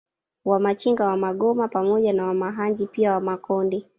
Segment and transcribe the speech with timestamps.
[0.45, 3.85] Wamachinga na Wamagoma pamoja na Wamahanji pia Wamakonde